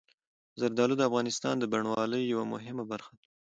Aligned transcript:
زردالو 0.59 0.95
د 0.97 1.01
افغانستان 1.09 1.55
د 1.59 1.63
بڼوالۍ 1.71 2.23
یوه 2.33 2.45
مهمه 2.53 2.83
برخه 2.91 3.11
ده. 3.19 3.23